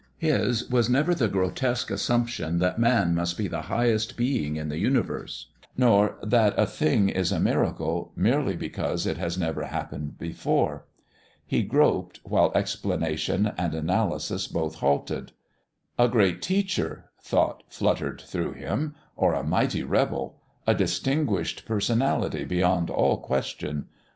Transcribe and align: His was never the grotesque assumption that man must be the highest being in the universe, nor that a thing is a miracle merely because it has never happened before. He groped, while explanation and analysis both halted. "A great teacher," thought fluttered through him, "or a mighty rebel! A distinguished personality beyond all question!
His 0.17 0.67
was 0.67 0.89
never 0.89 1.13
the 1.13 1.27
grotesque 1.27 1.91
assumption 1.91 2.57
that 2.57 2.79
man 2.79 3.13
must 3.13 3.37
be 3.37 3.47
the 3.47 3.61
highest 3.61 4.17
being 4.17 4.55
in 4.55 4.67
the 4.67 4.79
universe, 4.79 5.51
nor 5.77 6.17
that 6.23 6.57
a 6.57 6.65
thing 6.65 7.07
is 7.07 7.31
a 7.31 7.39
miracle 7.39 8.11
merely 8.15 8.55
because 8.55 9.05
it 9.05 9.17
has 9.17 9.37
never 9.37 9.65
happened 9.65 10.17
before. 10.17 10.87
He 11.45 11.61
groped, 11.61 12.19
while 12.23 12.51
explanation 12.55 13.51
and 13.59 13.75
analysis 13.75 14.47
both 14.47 14.77
halted. 14.77 15.33
"A 15.99 16.07
great 16.09 16.41
teacher," 16.41 17.11
thought 17.21 17.61
fluttered 17.69 18.21
through 18.21 18.53
him, 18.53 18.95
"or 19.15 19.35
a 19.35 19.43
mighty 19.43 19.83
rebel! 19.83 20.41
A 20.65 20.73
distinguished 20.73 21.63
personality 21.67 22.43
beyond 22.43 22.89
all 22.89 23.17
question! 23.19 23.85